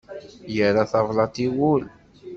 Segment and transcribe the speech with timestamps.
[0.55, 1.83] Irra tablaḍt i wul.